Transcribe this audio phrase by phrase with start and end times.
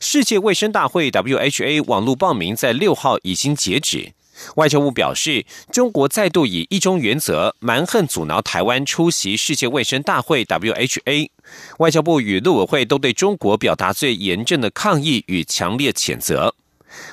[0.00, 4.12] 世界卫生大会 （WHA） 网络报名在六号已经截止。
[4.56, 11.30] 外交部表示，中国再度以一中原则蛮横阻挠台湾出席世界卫生大会 （WHA）。
[11.78, 16.56] 外交部与陆委会都对中国表达最严正的抗议与强烈谴责。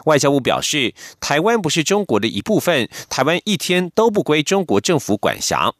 [0.06, 5.74] 外交部表示，台湾不是中国的一部分，台湾一天都不归中国政府管辖。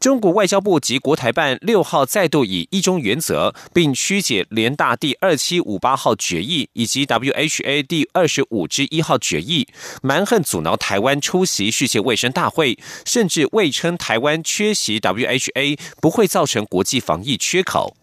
[0.00, 9.68] 中国外交部及国台办六号再度以一中原则，并曲解联大第二七五八号决议以及 WHA 第二十五之一号决议，
[10.02, 17.97] 蛮横阻挠台湾出席世界卫生大会，甚至未称台湾缺席 WHA 不会造成国际防疫缺口。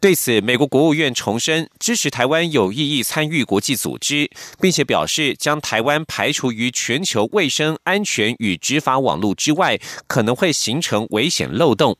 [0.00, 4.30] 对此，美国国务院重申支持台湾有意义参与国际组织，
[4.60, 11.96] 并且表示将台湾排除于全球卫生安全与执法网络之外，可能会形成危险漏洞。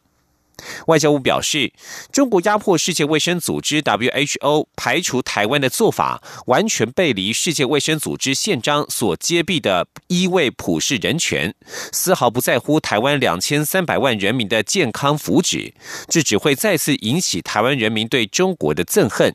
[0.86, 1.72] 外交部表示，
[2.12, 11.54] 中国压迫世界卫生组织 （WHO） 排除台湾的做法，完全背离世界卫生组织宪章所揭蔽的一位普世人权，
[11.92, 15.72] 丝毫不在乎台湾两千三百万人民的健康福祉，
[16.08, 19.34] 这只会再次引起台湾人民对中国的憎恨。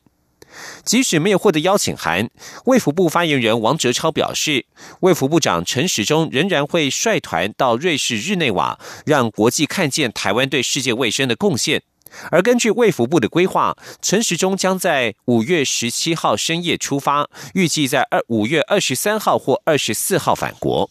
[0.83, 2.29] 即使没有获得邀请函，
[2.65, 4.65] 卫福部发言人王哲超表示，
[5.01, 11.81] 卫福部长陈时中仍然会率团到瑞士日内瓦，让国际看见台湾对世界卫生的贡献。
[12.29, 20.89] 而根据卫福部的规划，陈时中将在五月十七号深夜出发，预计在二五月二十三号或二十四号返国。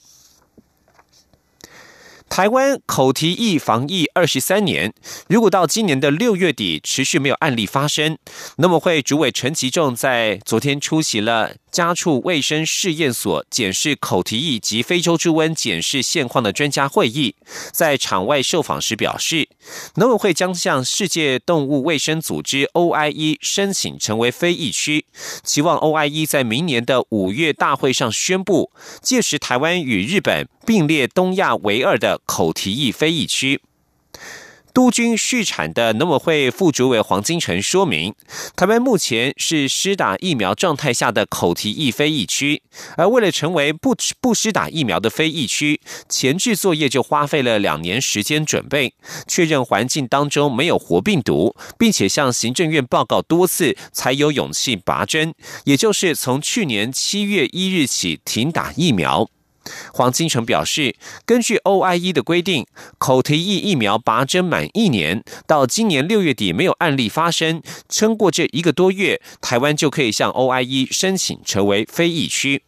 [2.32, 4.94] 台湾口蹄疫防疫二十三年，
[5.28, 8.16] 如果到今年的六月底持续没有案例发生，
[8.56, 11.56] 那么会主委陈其仲在昨天出席了。
[11.72, 17.34] 家畜卫生试验所检视口蹄疫及非洲猪瘟检视现况的专家会议，
[17.72, 19.48] 在场外受访时表示，
[19.94, 25.06] 农委会将向世界动物卫生组织 OIE 申请成为非疫区，
[25.42, 33.62] 期望 OIE 在明年的五月大会上宣布，届时台湾与日本并列东亚唯二的口蹄疫非疫区。
[34.72, 38.14] 都军续产的农委会副主委黄金城说明，
[38.56, 42.62] 台湾目前是施打疫苗状态下的口蹄疫非疫区，
[42.96, 48.94] 而为了成为不不施打疫苗的非疫区，前置作业就花费了两年时间准备，
[49.26, 55.34] 确认环境当中没有活病毒，并且向行政院报告多次，才有勇气拔针，
[55.64, 59.28] 也就是从去年七月一日起停打疫苗。
[59.92, 62.66] 黄金城表示，根据 OIE 的规定，
[62.98, 72.62] 口蹄疫疫苗拔针满一年，到今年六月底没有案例发生，撑过这一个多月，台湾就可以向 OIE 申请成为非疫区。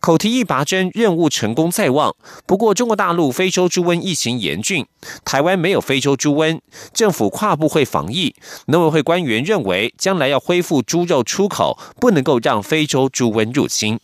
[0.00, 2.14] 口蹄疫拔针任务成功在望，
[2.46, 4.86] 不过中国大陆非洲猪瘟疫情严峻，
[5.24, 6.60] 台湾没有非洲猪瘟，
[6.94, 8.34] 政府跨部会防疫，
[8.66, 13.98] 农委会官员认为，将来要恢复猪肉出口，不能够让非洲猪瘟入侵。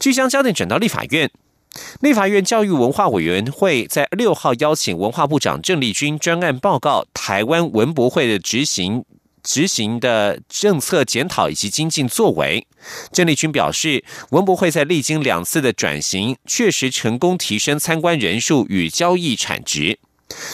[0.00, 1.30] 即将焦点转到立法院，
[2.00, 9.04] 立法院教育文化委员会在六号邀请文化部长郑丽君专案报告台湾文博会的执行
[9.42, 12.66] 执行的政策检讨以及精进作为。
[13.12, 19.98] 郑丽君表示，文博会在历经两次的转型，确实成功提升参观人数与交易产值。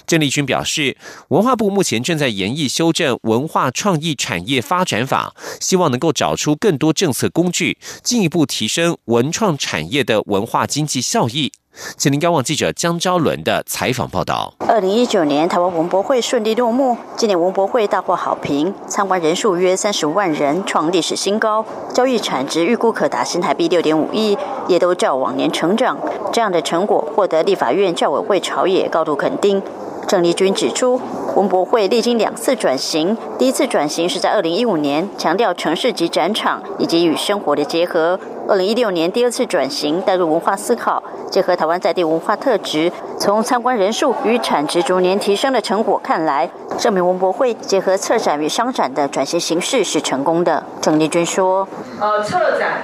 [0.07, 0.97] 郑丽君表示，
[1.29, 11.53] 文化部目前正在研议修正《文化创意产业发展法》，希望能够找出更多政策工具，进一步提升文创产业的文化经济效益。
[11.97, 14.53] 请您观望记者江昭伦的采访报道。
[14.61, 24.37] 二零一九年台湾文博会顺利落幕，今年文博会大获好评，参观人数约三十五万人，创历史新高，交易产值预估可达新台币六点五亿，
[24.69, 25.99] 也都较往年成长。
[26.33, 29.63] 这样的成果获得立法院教委会朝野高度肯定。
[30.07, 31.01] 郑丽君指出，
[31.35, 38.17] 文博会历经两次转型，第一次转型是在二零一五年，强调城市级展场以及与生活的结合；
[38.49, 46.49] 二零一六年第二次转型，带入文化思考，结合台湾在地文化特质，从参观人数与产值逐年提升的成果看来，
[46.79, 50.63] 证明文博会结合策展与商展的转型形式是成功的。
[50.81, 51.67] 郑丽君说
[52.01, 52.83] ：“呃，策展。”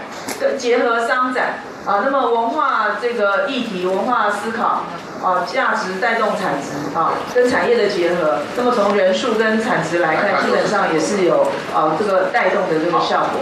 [0.58, 4.82] 结合商展啊，那么文化这个议题、文化思考
[5.22, 13.40] 啊，价值带动产值啊，跟产业的结合，那么从人数跟产值来看，基本上也是有啊这个带动的这个效果。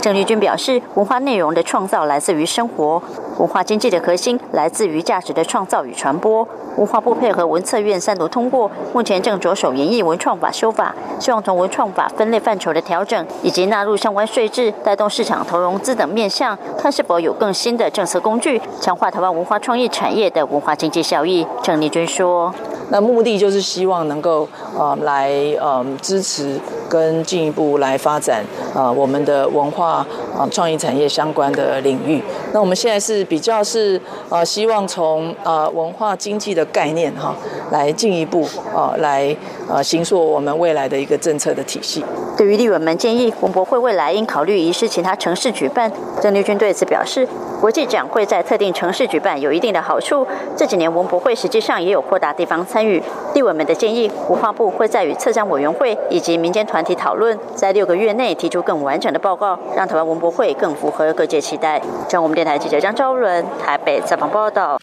[0.00, 3.00] 郑丽君表示，文化内容的创造来自于生活，
[3.38, 6.46] 文化经济的核心来自于价值的创造与传播。
[6.76, 21.46] 文化部配合文策院三读通过，目前正着手研议文创法修法，希望从文创法分类范畴的调整，以及纳入相关税制、带动市场投融资等面向，看是否有更新的政策工具，强化台湾文化创意产业的文化经济效益。
[21.62, 22.52] 郑丽君说
[22.90, 25.30] ：“那目的就是希望能够呃来
[25.60, 26.58] 呃支持
[26.88, 28.42] 跟进一步来发展
[28.74, 32.20] 呃我们的文化啊创意产业相关的领域。
[32.52, 37.34] 那我们现在是比较是呃希望从呃文化经济的。”概念哈，
[37.70, 39.36] 来进一步啊，来
[39.68, 42.02] 啊，形塑我们未来的一个政策的体系。
[42.34, 47.28] 对于立委们建议，文博会未来应考虑移师其他城市举办，郑丽君对此表示，
[47.62, 50.26] 国际展会在特定城市举办有一定的好处。
[50.56, 53.00] 这几年文博会实际上也有扩大地方参与。
[53.34, 61.78] 立委们的建议，文化部会在与策展委员会以及民间团体讨论，在六个月内提出更完整的报告，让台湾文博会更符合各界期待。
[61.78, 64.76] 中央我们电台记者张昭伦台北采访报道。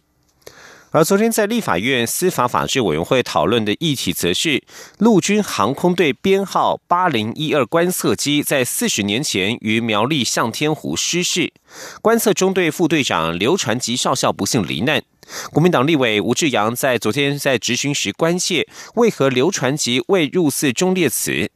[0.91, 4.63] 而昨天在立法院司法法制委员会讨论的议题，则是
[4.97, 11.53] 陆军航空队编号八零一二观测机在四十年前于苗栗向天湖失事，
[12.01, 15.03] 观测中队副队长刘传吉少校不幸罹难。
[15.51, 21.51] 国民党立委吴志阳在昨天在质询时关切，为何刘传吉未入祀忠烈祠？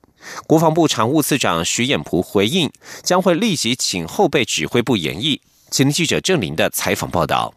[0.45, 2.71] 国防部常务次长徐衍璞回应，
[3.01, 5.39] 将会立即请后备指挥部演绎。
[5.71, 7.55] 请记者郑林的采访报道。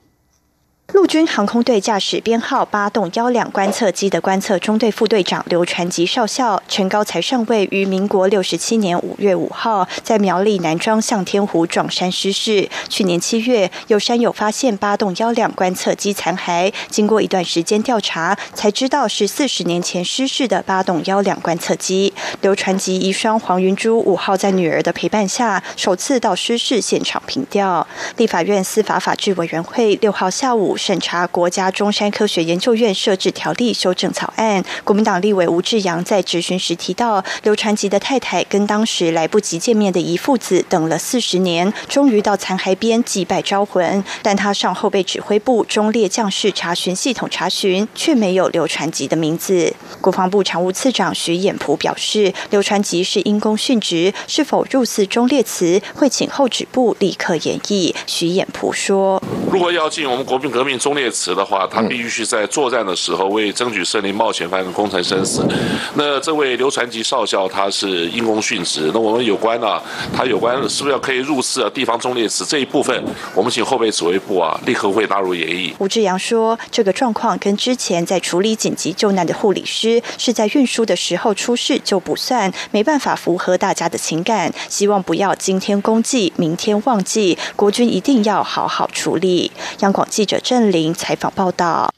[0.93, 12.69] 陆军航空队驾驶编号八栋幺两观测机的观测中队副队长刘传吉少校，陈高才上尉于民国六十七年五月五号在苗栗南庄向天湖撞山失事。
[12.88, 22.15] 去年七月，有山友发现八栋幺两观测机残骸，经过一段时间调查，才知道是四十年前失事的八栋幺两观测机。
[22.41, 27.85] 刘传吉遗孀黄云珠五号在女儿的陪伴下，首次到失事现场凭吊。
[28.17, 30.75] 立法院司法法制委员会六号下午。
[30.76, 49.75] 审查国家中山科学研究院设置条例修正草案，国民党立委吴志阳在质询时提到，刘传吉的太太跟当时来不及见面的姨父子等了四十年，终于到残骸边祭拜招魂，但他上后备指挥部中列将士查询系统查询，却没有刘传吉的名字。
[50.00, 57.94] 国防部常务次长徐衍璞表示，刘传吉是因公殉职，是否入祀忠烈祠，会请后指部立刻演绎。
[58.06, 65.47] 徐衍璞说：“如果要进我们国民革命。”忠烈祠的话，他必须是在作战的时候为争取胜利冒险犯跟功成身死。
[65.95, 69.83] 那这位刘传吉少校他是因公殉职，那我们有关啊，
[70.17, 71.71] 他有关是不是要可以入祀啊？
[71.75, 73.05] 地方忠烈祠这一部分，
[73.35, 75.73] 我们请后备指挥部啊立刻会纳入演绎。
[75.79, 84.53] 吴志阳说，这个状况跟之前在处理紧急救难的护理师是在运输的时候出事就不算，没办法符合大家的情感。
[84.69, 89.53] 希望不要今天公祭，明天忘记，国军一定要好好处理。
[89.81, 90.56] 央广记者郑。
[90.61, 91.93] 林采访报道。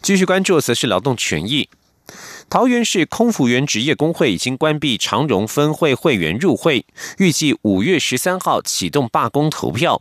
[0.00, 1.68] 继续关注则是劳动权益。
[2.48, 6.86] 桃园市空服员职业工会已经关闭长荣分会会员入会，
[7.18, 10.00] 预计五月十三号启动罢工投票。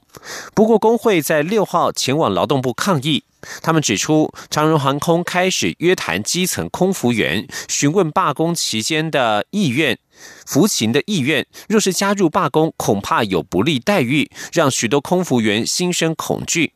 [0.53, 3.25] 不过，工会在六号前往劳动部抗议。
[3.61, 9.99] 他们指出，长荣航空开始约谈基层空服员，询问罢工期间的意愿、
[10.45, 11.45] 服勤的意愿。
[11.67, 16.71] 若是加入罢工，恐怕有不利待遇，让许多空服员心生恐惧。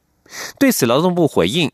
[0.60, 1.72] 对此，劳动部回应：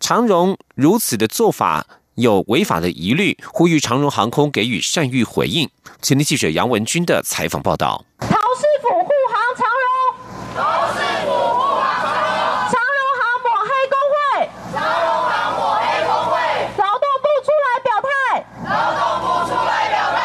[0.00, 5.68] 长荣如此的做法有违法的疑虑，呼吁长荣航空给予善意回应。
[6.00, 8.04] 前天记者杨文军的采访报道。
[8.20, 9.86] 陶师傅护航长荣，
[10.56, 12.38] 陶师傅护航长荣，
[12.70, 14.16] 长荣航抹黑工会，
[14.72, 16.34] 长荣航抹黑工会，
[16.78, 18.08] 劳动部出来表态，
[18.64, 20.16] 劳动部出来表态。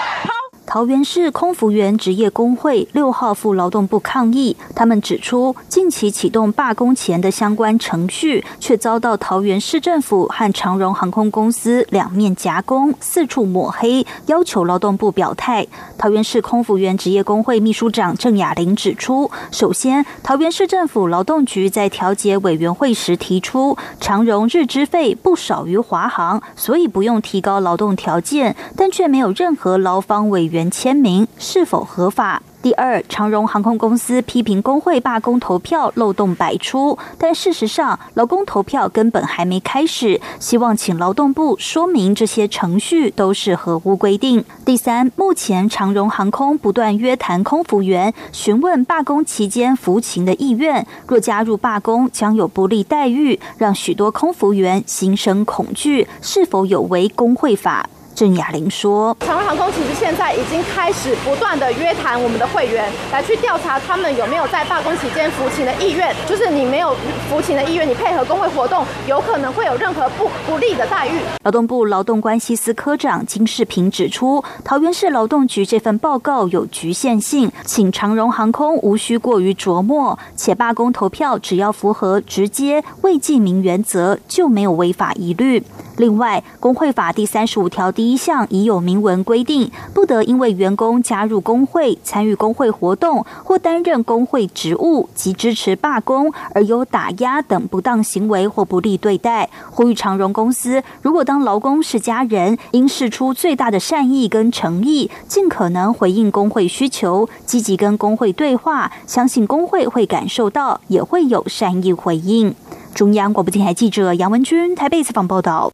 [0.73, 5.53] 桃园市空服员职业工会六号赴劳动部抗议，他们指出。
[5.67, 15.67] 近期启动罢工前的相关程序，却遭到桃园市政府和长荣航空公司两面夹攻，四处抹黑，要求劳动部表态。
[15.97, 32.43] 桃园市空服员职业工会秘书长郑雅玲指出，首先，桃园市政府劳动局在调解委员会时提出，长荣日资费不少于华航，所以不用提高劳动条件，但却没有任何劳方委员签名，是否合法？
[32.61, 44.45] 第二，长荣航空公司批评工会罢工投票漏洞百出，但事实上劳工投票根本还没开始，希望请劳动部说明这些程序都是合乎规定。
[44.63, 57.89] 第三，目前长荣航空不断约谈空服员，询问罢工期间服勤的意愿，若加入罢工将有不利待遇，让许多空服员心生恐惧，是否有违工会法？
[58.15, 66.15] 郑雅玲说：“长荣航空其实现在已经开始不断的约谈我们的会员，来去调查他们有没有在罢工期间服勤的意愿。
[66.27, 66.95] 就是你没有
[67.29, 85.63] 服勤的意愿，你配合工会活动，有可能会有任何不不利的待遇。”劳动部劳动关系司科长金世平指出，桃园市劳动局这份报告有局限性，请长荣航空无需过于琢磨，且罢工投票只要符合直接未记名原则，就没有违法疑虑。
[85.97, 99.49] 另外，工会法第三十五条第一项已有明文规定，不得因为员工加入工会、参与工会活动或担任工会职务及支持罢工而有打压等不当行为或不利对待。
[99.69, 112.55] 呼吁长荣公司，如果当劳工是家人，应试出最大的善意跟诚意，尽可能回应工会需求，积极跟工会对话，相信工会会感受到，也会有善意回应。
[112.93, 115.71] 中央广播电台记者杨文君台北采访报道。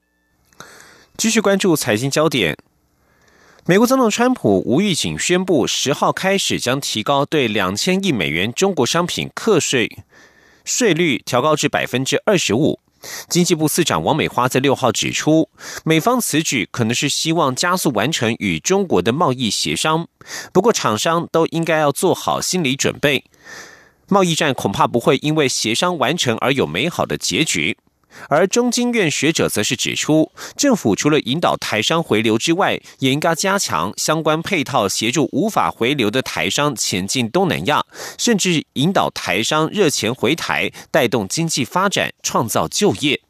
[1.17, 2.55] 继续关注财经焦点。
[3.65, 9.97] 美国总统川普无预警宣布，十号开始将提高对两千亿美元中国商品课税
[10.63, 12.79] 税率，调高至百分之二十五。
[13.27, 15.49] 经济部次长王美花在六号指出，
[15.83, 20.07] 美方此举可能是希望加速完成与中国的贸易协商，
[20.53, 23.25] 不过厂商都应该要做好心理准备，
[24.07, 27.79] 贸易战恐怕不会因为协商完成而有美好的结局。
[28.29, 37.85] 而中经院学者则是指出，政府除了引导台商回流之外，也应该加强相关配套，协助无法回流的台商前进东南亚，
[38.17, 43.21] 甚至引导台商热钱回台，带动经济发展，创造就业。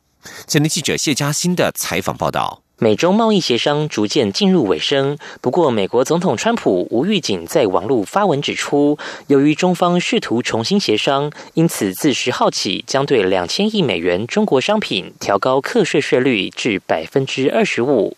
[0.45, 2.66] 前天记者谢嘉欣的采访报道。
[2.79, 18.15] 美中贸易协商逐渐进入尾声，不过美国总统川普无预警在网络发文指出，由于中方试图重新协商，因此自十号起将对两千亿美元中国商品调高课税税率至百分之二十五。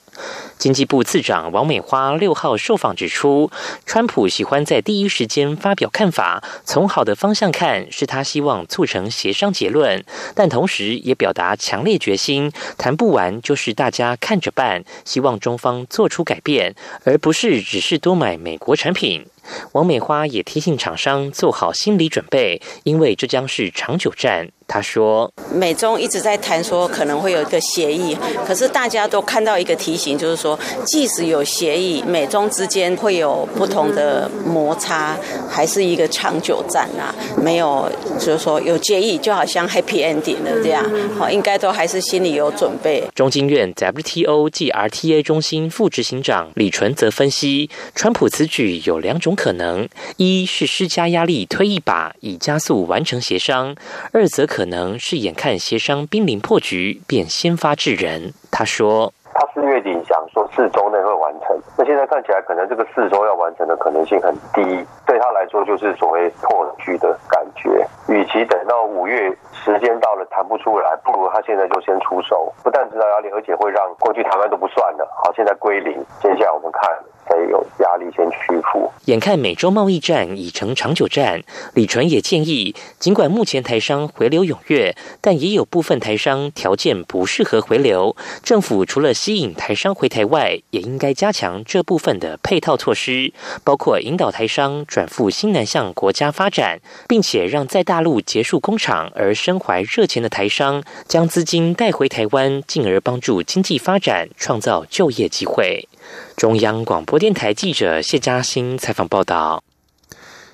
[0.60, 3.50] 经济部次长王美花六号受访指出，
[3.86, 10.04] 川普喜欢在第一时间发表看法，从好的方向看，是他希望促成协商结论，
[10.36, 16.75] 但同时也表达强烈决心，谈不完就是大家看着办，希望中方做出改变，
[17.06, 19.25] 而不是只是多买美国产品。
[19.72, 24.50] 王美花也提醒厂商做好心理准备，因为这将是长久战。
[24.68, 30.49] 他说：“美中一直在谈说可能会有一个协议，可是大家都看到一个提醒，就是说，
[30.86, 35.18] 即使有协议，美中之间会有不同的摩擦，
[35.50, 37.12] 还是一个长久战啊。
[37.41, 40.86] 没有，就是说有协议，就好像 happy ending 的这样，
[41.18, 53.74] 好，应该都还是心里有准备。”中经院 WTO 暨 RTA 中心副执行长李纯则分析，川普此举有两种可能：一是施加压力推一把，以加速完成协商；
[54.12, 54.60] 二则可。
[54.60, 58.34] 可能是眼看协商濒临破局，便先发制人。
[58.51, 64.86] 他说：“他四月底讲说四周内会完成，那现在看起来可能这个四周要完成的可能性很低。
[65.06, 67.86] 对他来说，就是所谓破局的感觉。
[68.08, 75.08] 与其等到五月时间到了谈不出来，不如他现在就先出手，不但知道压力，而且会让过去台湾都不算了。
[75.24, 75.94] 好，现在归零。
[76.22, 76.89] 接下来我们看。”
[77.30, 78.92] 才有压力先屈服。
[79.06, 81.42] 眼看美洲贸易战已成长久战，
[81.76, 88.16] 李纯也建议，尽管目前台商回流踊跃，但也有部分台商条件不适合回流。
[88.44, 93.32] 政府除了吸引台商回台外，也应该加强这部分的配套措施，
[93.64, 105.88] 包括引导台商转赴新南向国家发展，并且让在大陆结束工厂而身怀热钱的台商将资金带回台湾，进而帮助经济发展，创造就业机会。
[106.36, 109.63] 中央广播电台记者谢嘉欣采访报道：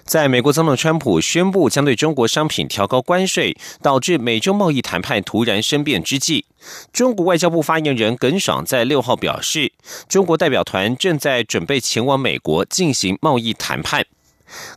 [0.03, 6.45] 在美国总统川普宣布将对中国商品调高关税，导致美中贸易谈判突然生变之际，
[6.91, 9.71] 中国外交部发言人耿爽在六号表示，
[10.07, 14.05] 中国代表团正在准备前往美国进行贸易谈判。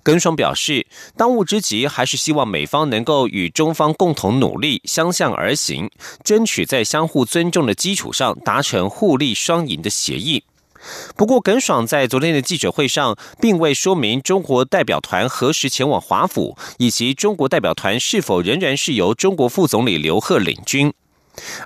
[0.02, 5.90] 耿爽表示，当务之急还是希望美方能够与中方共同努力，相向而行，
[6.25, 10.42] 争取在相互尊重的基础上达成互利双赢的协议。
[11.16, 20.92] 不过，耿爽在昨天的记者会上，并未说明中国代表团何时前往华府，以及中国代表团是否仍然是由中国副总理刘鹤领军。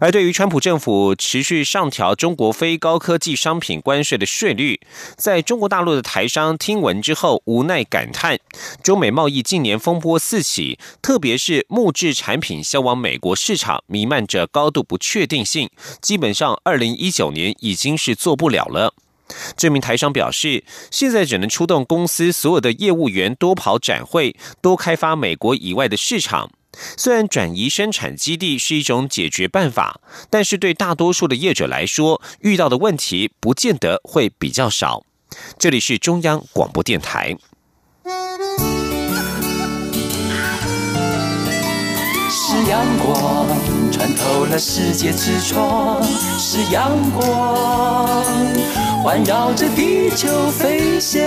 [0.01, 4.81] 而对于川普政府持续上调中国非高科技商品关税的税率，
[5.17, 8.39] 在中国大陆的台商听闻之后无奈感叹：
[8.83, 18.95] 中美贸易近年风波四起，特别是木质产品销往美国市场，弥漫着高度不确定性，基本上二零一九年已经是做不了了。
[19.57, 26.51] 这名台商表示，现在只能出动公司所有的业务员多跑展会，多开发美国以外的市场。
[26.97, 30.01] 虽然转移生产基地是一种解决办法，
[30.31, 35.05] 但是对大多数的业者来说，遇到的问题不见得会比较少。
[35.59, 37.37] 这里是中央广播电台。
[42.35, 43.47] 是阳光
[43.91, 46.03] 穿透了世界之窗，
[46.39, 48.25] 是阳光
[49.03, 51.23] 环绕着地球飞翔。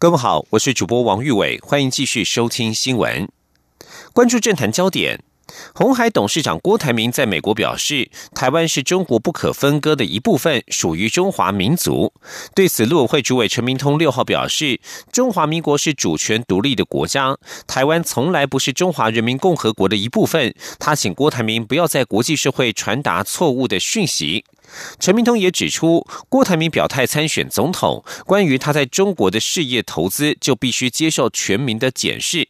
[0.00, 3.28] 各位好，我是主播王玉伟，欢迎继续收听新闻，
[4.12, 5.24] 关注政坛焦点。
[5.74, 12.12] 红海董事长郭台铭在美国表示，台湾是中国不可分割的一部分，属于中华民族。
[12.54, 17.36] 对此，陆委会主委陈明通六号表示，中华民国是主权独立的国家，
[17.66, 20.54] 台湾从来不是中华人民共和国的一部分。
[20.78, 24.44] 他请郭台铭不要在国际社会传达错误的讯息。
[24.98, 32.48] 陈明通也指出，郭台铭表态参选总统，关于他在中国的事业投资，就必须接受全民的检视。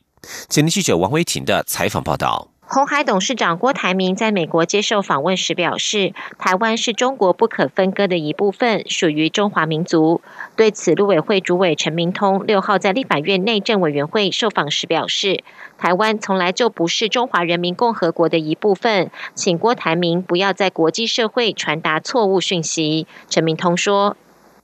[0.49, 2.51] 前天记者王维婷的采访报道。
[2.71, 10.21] 红海董事长郭台铭在美国接受访问时表示，台湾是中国不可分割的一部分，属于中华民族。
[10.55, 15.43] 对此，陆委会主委陈明通六号在立法院内政委员会受访时表示，
[15.79, 23.07] 台湾从来就不是中华人民共和国的一部分，请郭台铭不要在国际社会传达错误讯息。
[23.31, 24.15] 陈明通说：“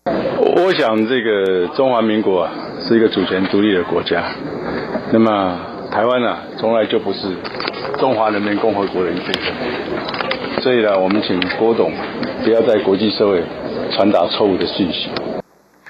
[0.05, 2.47] 我想，这个中华民国
[2.87, 4.37] 是一个主权独立的国家，
[5.11, 5.59] 那么
[5.95, 7.37] 台湾呢，从来就不是。”
[8.01, 11.93] 中华人民共和国的一部分，所以呢，我们请郭董
[12.43, 13.41] 不要在国际社会
[13.93, 15.09] 传达错误的信息。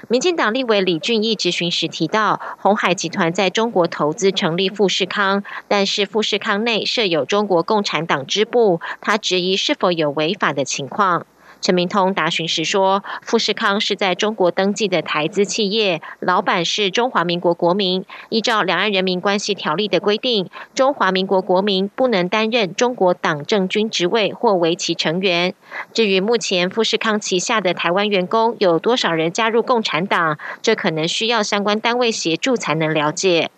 [0.07, 11.25] 民进党立委李俊义质询时提到，红海集团在中国投资成立富士康，但是富士康内设有中国共产党支部，他质疑是否有违法的情况。
[11.61, 18.05] 陈明通答询时说，富士康是在中国登记的台资企业，老板是中华民国国民。
[18.29, 25.55] 依照《两岸人民关系条例》的规定，中华民国国民不能担任中国党政军职位或为其成员。
[25.91, 33.49] 至于目前富士康旗下的台湾员工有多少人加入共产党，这可能需要相关单位协助才能了解。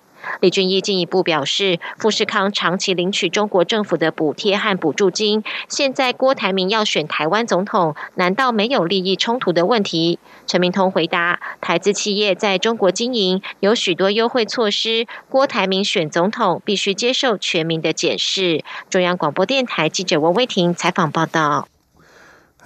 [0.41, 10.19] 李俊义进一步表示，富士康长期领取中国政府的补贴和补助金，现在郭台铭要选台湾总统，难道没有利益冲突的问题？
[10.45, 18.63] 陈明通回答，台资企业在中国经营有许多优惠措施，郭台铭选总统必须接受全民的检视。
[18.89, 21.67] 中央广播电台记者王威婷采访报道。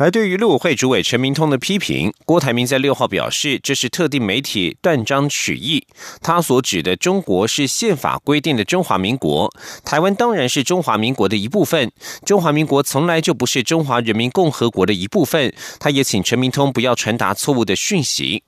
[0.02, 5.86] 而对于陆委会主委陈明通的批评，郭台铭在六号表示，这是特定媒体断章取义。
[6.24, 9.54] 他所指的中国是宪法规定的中华民国，
[9.86, 11.92] 台湾当然是中华民国的一部分。
[12.26, 15.54] 中华民国从来就不是中华人民共和国的一部分。
[15.80, 18.42] 他也请陈明通不要传达错误的讯息。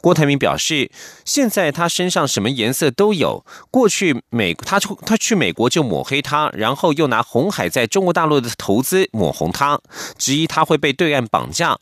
[0.00, 0.90] 郭台铭表示，
[1.24, 3.44] 现在他身上什么颜色都有。
[3.70, 9.80] 过去美他出他去美国就抹黑他，然后又拿红海在中国大陆的投资抹红他，
[10.18, 11.78] 质疑他会被对岸绑架。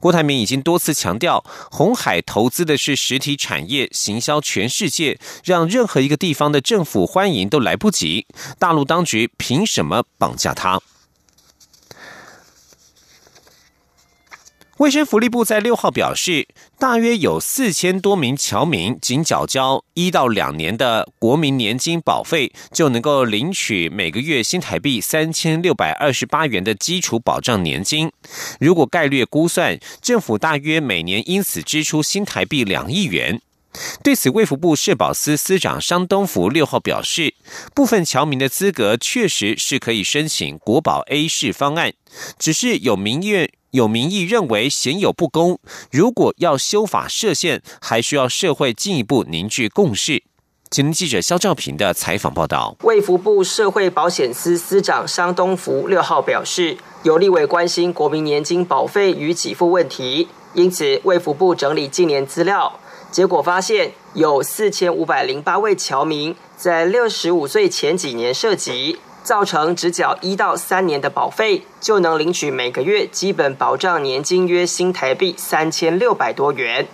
[0.00, 8.26] 郭台铭已经多次强调，红海投资的是实体产业，行销全世界，让任何一个地方的政府欢迎都来不及。
[8.58, 10.80] 大陆当局凭什么绑架他？
[14.78, 16.46] 卫生福利部在六号表示，
[16.78, 28.12] 大约有四千多名侨民仅缴交一到两年的国民年金保费，就能够领取每个月新台币三千六百二十八元的基础保障年金。
[28.60, 33.40] 如果概略估算，政府大约每年因此支出新台币两亿元。
[34.02, 37.32] 对此，卫福部社保司司长商东福六号表示，
[37.74, 41.94] 部分侨民的资格确实是可以申请国保 A 式方案，
[42.38, 43.50] 只是有民院。
[43.76, 45.58] 有民意认为显有不公，
[45.90, 50.22] 如果要修法设限，还需要社会进一步凝聚共识。
[50.70, 52.74] 请记者肖兆平的采访报道。
[52.84, 68.98] 卫福部社会保险司司长商东福六号表示，有立委关心国民年金保费与给付问题，因此卫福部整理近年资料，结果发现有四千五百零八位侨民在六十五岁前几年涉及。
[69.26, 76.86] 造成只缴一到三年的保费，就能领取每个月基本保障年金约新台币三千六百多元。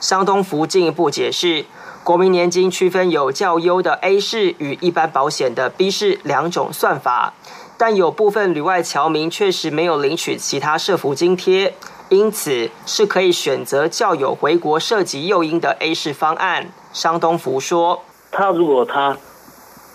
[0.00, 1.66] 商东福进一步解释，
[2.02, 7.34] 国民年金区分有较优的 A 式与一般保险的 B 式两种算法，
[7.76, 11.74] 但有部分旅外侨民确实没有领取其他社福津贴，
[12.08, 16.72] 因此是可以选择较有回国涉及诱因的 A 式方案。
[16.94, 19.18] 商东福说：“他如果他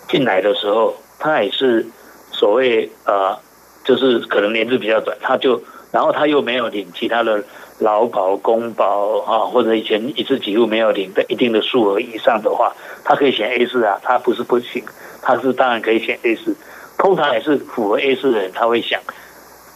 [0.08, 1.86] 进来的时候，他也是
[2.32, 3.38] 所谓呃，
[3.84, 7.42] 就是可能年资比较短，他就然后他又没有领其他的。”
[7.78, 14.84] 劳保、公保啊，或者以前一次几乎没有领的一定的数额以上的话，他可以选 A 四啊，他不是不行，
[15.20, 16.54] 他是当然可以选 A 四。
[16.96, 19.00] 通常也是符合 A 四的人，他会想，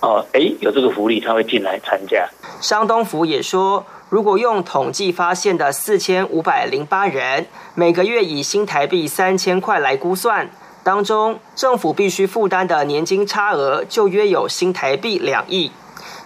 [0.03, 2.29] 哦，哎，有这个福利，他会进来参加。
[2.61, 10.49] 商东福也说，如果用统计发现的四千五百零八人，每个月以新台币三千块来估算，
[10.87, 15.73] 当中政府必须负担的年金差额就约有新台币两亿。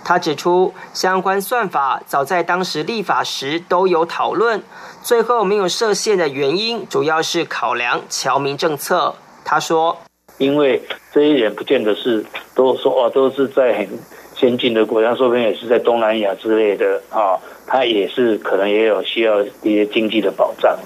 [0.05, 4.63] 他指出，相关算法早在当时立法时都有讨论，
[5.03, 9.15] 最后没有设限的原因，主要是考量侨民政策。
[9.47, 9.97] 他说
[10.37, 12.23] ：“因为这些人不见得是
[12.55, 13.89] 都说哦，都是在很
[14.37, 20.79] 先进的国家，说不定也是在东南亚之类的啊，他也是可能也有需要一些经济的保障，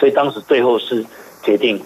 [0.00, 1.04] 所以当时最后是
[1.42, 1.78] 决定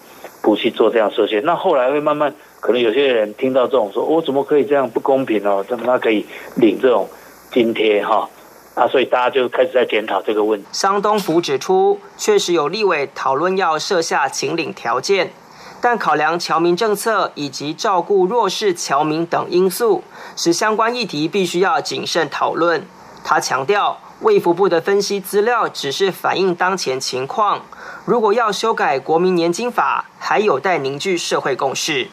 [0.42, 1.42] 不去做这样设限。
[1.44, 5.64] 那后来会慢慢。”可能有些人听到这种说，我怎么可以这样不公平哦？
[5.68, 6.24] 怎么他可以
[6.54, 7.08] 领这种
[7.50, 8.30] 津贴哈？
[8.76, 10.68] 啊，所以大家就开始在检讨这个问题。
[10.70, 15.32] 商东福指出，确实有立委讨论要设下请领条件，
[15.80, 20.04] 但考量侨民政策以及照顾弱势侨民等因素，
[20.36, 22.86] 使相关议题必须要谨慎讨论。
[23.24, 27.62] 他强调，卫福部的分析资料只是反映当前情况，
[28.04, 32.08] 如果要修改国民年金法，还有待凝聚社会共识。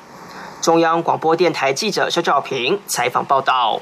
[0.61, 3.81] 中央广播电台记者肖兆平采访报道。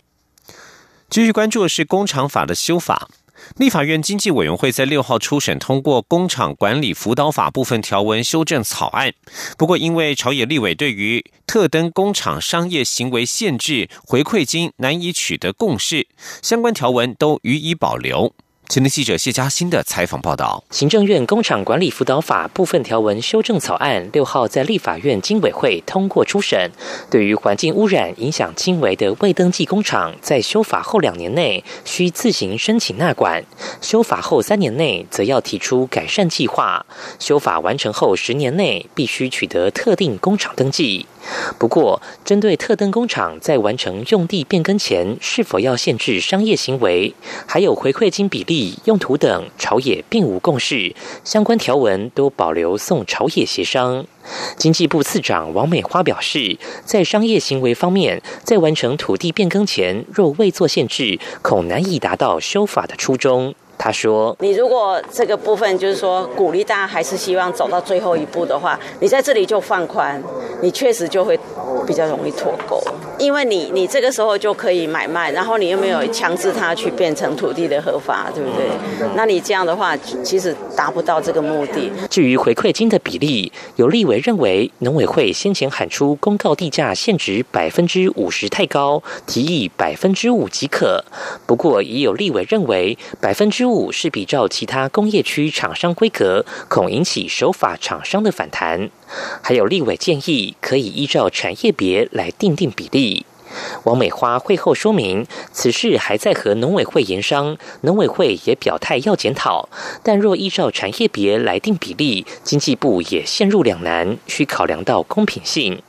[1.10, 3.10] 继续关注的是工厂法的修法。
[3.58, 9.14] 立法院经济委员会在六号初审通过工厂管理辅导法部分条文修正草案，
[9.58, 16.08] 不过因为朝野立委对于特登工厂商业行为限制回馈金难以取得共识，
[16.42, 18.34] 相关条文都予以保留。
[18.70, 26.70] 前天记者谢嘉欣的采访报道：行政院工厂管理辅导法部分条文修正草案六号在立法院经委会通过初审，
[27.10, 33.42] 对于环境污染影响轻微的未登记工厂，在修法后两年内需自行申请纳管；
[33.80, 36.86] 修法后三年内则要提出改善计划；
[37.20, 41.06] 修法完成后十年内必须取得特定工厂登记。
[41.58, 47.14] 不过，针对特登工厂在完成用地变更前是否要限制商业行为，
[47.46, 54.06] 还有回馈金比例、用途等，朝野并无共识，相关条文都保留送朝野协商。
[54.58, 63.56] 经济部次长王美花表示，在商业行为方面，在完成土地变更前若未做限制，恐难以达到修法的初衷。
[63.78, 70.22] 他说：“你如果这个部分就是说鼓励大家，还是希望走到最后一步的话，你在这里就放宽，
[70.62, 71.40] 你确实就会
[71.86, 72.82] 比较容易脱钩。
[73.20, 78.68] 因为你你这个时候就可以买卖，然后你又没有强制他去变成土地的合法，对不对？
[79.16, 81.92] 那你这样的话，其实达不到这个目的。
[82.10, 91.04] 至于回馈金的比例，有立委认为农委会先前喊出公告地价限值百分之五十太高，提议百分之五即可。
[91.46, 98.90] 不过也有立委认为百分之五是比照其他工业区厂商规格，恐引起守法厂商的反弹。
[99.42, 103.26] 还有立委建议可以依照产业别来定定比例。
[103.86, 109.70] 王美花会后说明，此事还在和农委会研商，农委会也表态要检讨。
[110.04, 115.82] 但若依照产业别来定比例，经济部也陷入两难，需考量到公平性。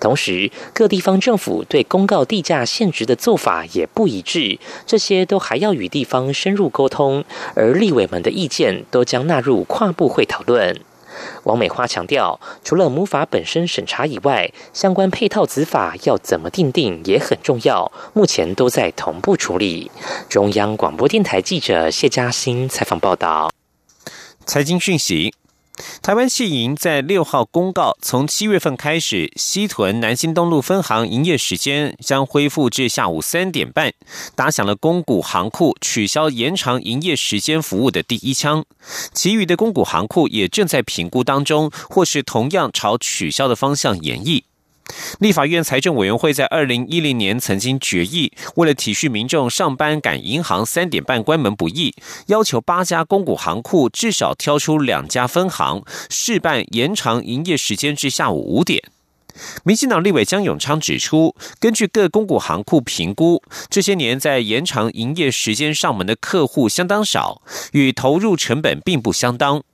[0.00, 10.80] 同时，各地方政府对公告地价限值的做法也不一致，这些都还要与地方深入沟通，而立委们的意见都将纳入跨部会讨论。
[11.44, 19.90] 王美花强调，除了母法本身审查以外，相关配套子法要怎么定定也很重要，目前都在同步处理。
[20.28, 23.50] 中央广播电台记者谢嘉欣采访报道。
[24.44, 25.32] 财经讯息。
[26.02, 33.92] 台湾汽银在六号公告，从七月份开始，西屯南新东路分行营业时间将恢复至下午三点半，
[34.34, 38.64] 打响了公股行库取消延长营业时间服务的第一枪。
[39.12, 44.44] 其余的公股行库也正在评估当中，或是同样朝取消的方向演绎。
[45.18, 51.94] 立法院财政委员会在二零一零年曾经决议，为了体恤民众上班赶银行三点半关门不易，
[52.26, 58.82] 要求八家公股行库至少挑出两家分行试办延长营业时间至下午五点。
[59.64, 67.42] 民进党立委江永昌指出，根据各公股行库评估，这些年在延长营业时间上门的客户相当少，
[67.72, 69.64] 与投入成本并不相当。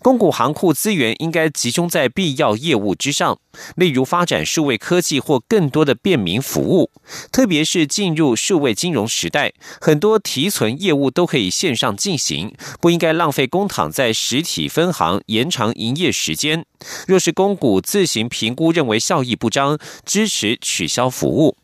[0.00, 3.38] 公股行库资源应该集中在必要业务之上，
[3.76, 6.90] 例如发展数位科技或更多的便民服务。
[7.30, 16.64] 特别是进入数位金融时代，很多提存业务都可以线上进行，不应该浪费公帑在实体分行延长营业时间。
[17.06, 21.56] 若是公股自行评估认为效益不彰，支持取消服务。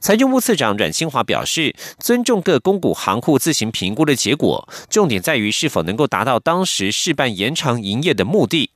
[0.00, 8.70] 财政部次长阮清华表示，尊重各公股行库自行评估的结果，重点在于是否能够达到当时试办延长营业的目的。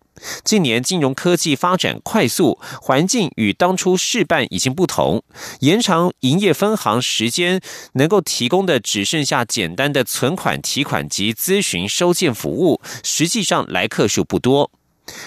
[0.45, 5.23] 近年金融科技发展快速，环境与当初试办已经不同，
[5.61, 7.61] 延长营业分行时间
[7.95, 14.71] 能够提供的只剩下简单的存款、提款及咨询收件服务，实际上来客数不多。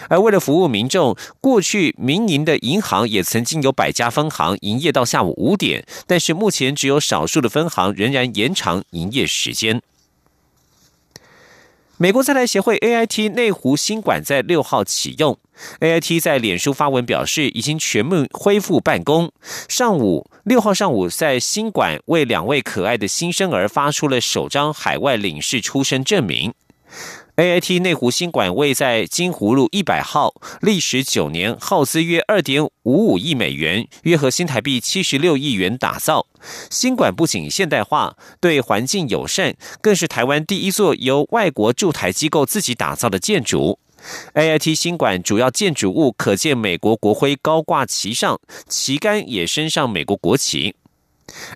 [0.10, 9.82] 而为了服务民众，过去民营的银行也曾经有百家分行营业到下午五点，但是目前只有少数的分行仍然延长营业时间。
[11.98, 15.38] 美国在台协会 AIT 内湖新馆在六号启用
[15.80, 19.32] ，AIT 在脸书发文表示，已经全面恢复办公。
[19.69, 26.54] 上午六号上午，在新馆为两位可爱的新生儿发出了首张海外领事出生证明。
[27.36, 36.28] A I T 内湖新馆位在金湖路一百号，历时九年，耗资约二点五五亿美元，约合新台币七十六亿元打造。
[36.69, 43.80] 新馆不仅现代化、对环境友善，更是台湾第一座由外国驻台机构自己打造的建筑。
[44.34, 50.76] A I T 新馆主要建筑物可见美国国徽高挂旗上，旗杆也升上美国国旗。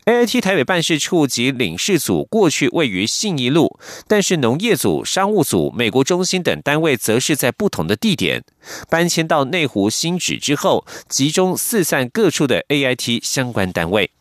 [0.06, 8.44] A I T 台北办事处及领事组过去位于信义路，但是农业组、商务组、美国中心等单位则是在不同的地点。
[8.90, 14.12] 搬迁到内湖新址之后，集中四散各处的 A I T 相关单位。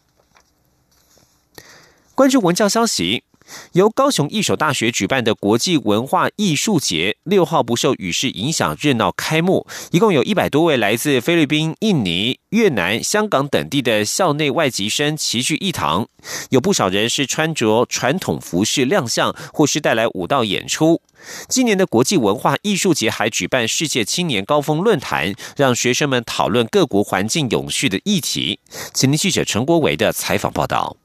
[2.14, 3.24] 关注文教消息。
[3.72, 9.66] 由高雄一手大学举办的国际文化艺术节，六号不受雨势影响热闹开幕。
[9.90, 16.06] 一共有一百多位来自菲律宾、印尼、越南、香港等地的校内外籍生齐聚一堂，
[16.50, 21.00] 有不少人是穿着传统服饰亮相，或是带来舞蹈演出。
[21.48, 28.60] 今年的国际文化艺术节还举办世界青年高峰论坛，让学生们讨论各国环境永续的议题。
[28.92, 30.96] 请听记者陈国维的采访报道。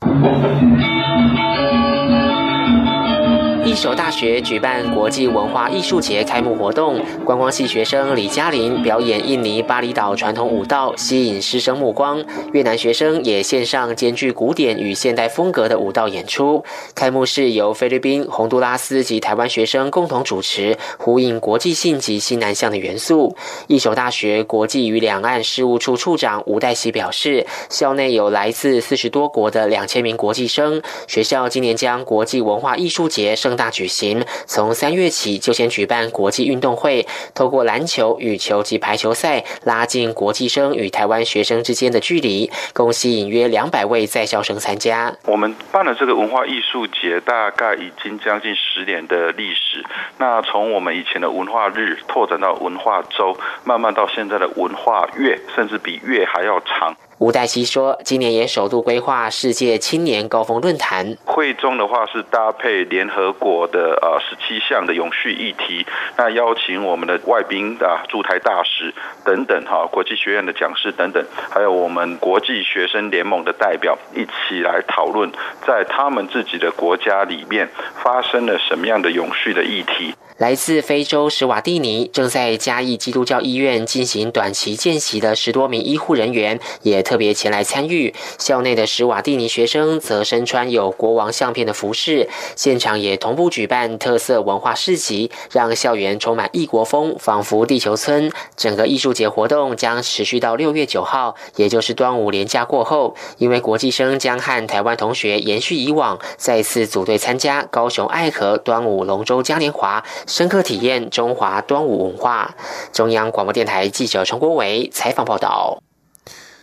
[3.72, 12.22] 一所大学举办国际文化艺术节开幕活动，观光系学生李嘉玲表演印尼巴厘岛传统舞蹈，吸引师生目光。
[12.52, 16.66] 越南学生也献上兼具古典与现代风格的舞蹈演出。
[16.94, 23.38] 开幕式由菲律宾、洪都拉斯及台湾学生共同主持，呼应国际性及西南向的元素。
[23.68, 45.16] 一所大学国际与两岸事务处处长吴代喜表示，校内有来自四十多国的两千名国际生，学校今年将国际文化艺术节盛大举行，从三月起就先举办国际运动会，透过篮球、羽球及排球赛拉近国际生与台湾学生之间的距离，共吸引约两百位在校生参加。
[45.28, 49.86] 我们办了这个文化艺术节，大概已经将近十年的历史。
[50.18, 56.98] 那从我们以前的文化日拓展到文化周，慢慢到现在的文化月，甚至比月还要长。
[57.22, 65.86] 吴代熙说：“今年也首度规划世界青年高峰论坛，会中的话是搭配联合国的呃十七项的永续议题，
[66.18, 68.92] 那邀请我们的外宾啊驻台大使
[69.24, 75.32] 等等哈，国际学院的讲师等等，还有我们国际学生联盟的代表一起来讨论，
[75.64, 77.70] 在他们自己的国家里面
[78.02, 88.16] 发生了什么样的永续的议题。”来自非洲史瓦蒂尼正在嘉义基督教医院进行短期见习的十多名医护人员也特别前来参与。
[88.38, 98.32] 校内的史瓦蒂尼学生则身穿有国王相片的服饰，现场也同步举办特色文化市集，让校园充满异国风，仿佛地球村。
[98.56, 103.14] 整个艺术节活动将持续到六月九号，也就是端午连假过后。
[103.38, 110.02] 因为国际生将和台湾同学延续以往，再次组队参加高雄爱河端午龙舟嘉年华。
[110.26, 112.56] 深刻体验中华端午文化。
[112.94, 115.82] 中央广播电台记者陈国伟采访报道。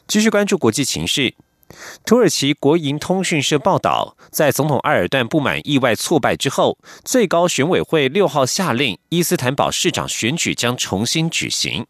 [0.08, 1.34] 继续关注国际情势。
[2.06, 11.86] 土耳其国营通讯社报道，在总统埃尔段不满意外挫败之后，最高选委会六号下令，伊斯坦堡市长选举将重新举行。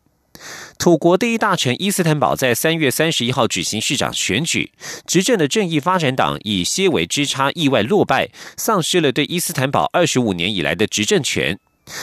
[0.78, 4.72] 土国第一大臣伊斯坦堡在三月三十一号举行市长选举，
[5.06, 11.60] 执政的正义发展党以些微之差意外落败，丧失了对伊斯坦堡二十五年以来的执政权。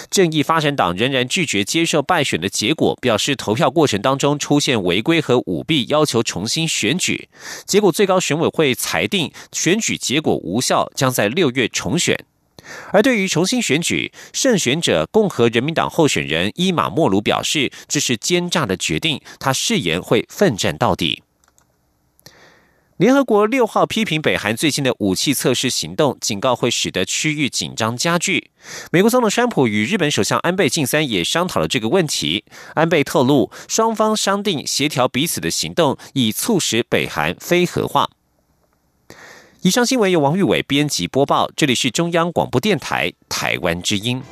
[0.09, 7.29] 正义发展党仍然拒绝接受败选的结果，表示投票过程当中出现违规和舞弊，要求重新选举。
[7.65, 12.25] 结果最高选委会裁定选举结果无效，将在六月重选。
[12.91, 21.21] 而对于重新选举，胜选者共和人民党候选人伊马莫鲁表示，这是奸诈的决定，他誓言会奋战到底。
[22.97, 28.51] 联合国六号批评北韩最近的武器测试行动，警告会使得区域紧张加剧。
[28.89, 32.45] 美国总统川普与日本首相安倍晋三也商讨了这个问题。
[32.73, 38.09] 安倍透露，双方商定协调彼此的行动，以促使北韩非核化。
[39.61, 44.23] 以上新闻由王玉伟编辑播报，这里是中央广播电台台湾之音。